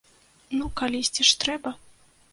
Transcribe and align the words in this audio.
Ну 0.61 0.69
калісьці 0.81 1.29
ж 1.31 1.37
трэба. 1.45 1.77